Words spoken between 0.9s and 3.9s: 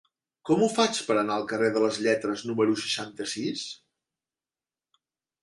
per anar al carrer de les Lletres número seixanta-sis?